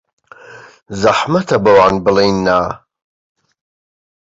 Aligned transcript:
زەحمەتە 1.01 1.57
بەوان 1.63 1.95
بڵێین 2.05 2.37
نا. 2.47 2.59